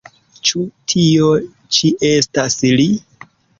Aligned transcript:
Ĉu 0.49 0.63
tio 0.93 1.29
ĉi 1.77 1.93
estas 2.11 2.59
li? 2.81 2.89